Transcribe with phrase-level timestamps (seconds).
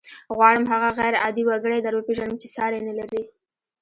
[0.35, 3.21] غواړم هغه غير عادي وګړی در وپېژنم چې ساری نه لري.